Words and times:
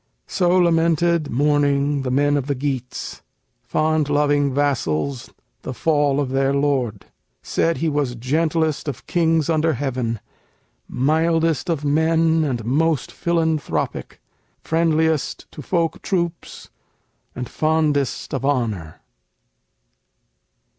So 0.25 0.57
lamented 0.57 1.29
mourning 1.29 2.01
the 2.01 2.09
men 2.09 2.35
of 2.35 2.47
the 2.47 2.55
Geats, 2.55 3.21
Fond 3.61 4.09
loving 4.09 4.51
vassals, 4.51 5.29
the 5.61 5.75
fall 5.75 6.19
of 6.19 6.29
their 6.29 6.55
lord, 6.55 7.05
Said 7.43 7.77
he 7.77 7.87
was 7.87 8.15
gentlest 8.15 8.87
of 8.87 9.05
kings 9.05 9.47
under 9.47 9.73
heaven, 9.73 10.19
Mildest 10.89 11.69
of 11.69 11.85
men 11.85 12.43
and 12.43 12.65
most 12.65 13.11
philanthropic, 13.11 14.19
Friendliest 14.63 15.45
to 15.51 15.61
folk 15.61 16.01
troops 16.01 16.71
and 17.35 17.47
fondest 17.47 18.33
of 18.33 18.43
honor. 18.43 19.01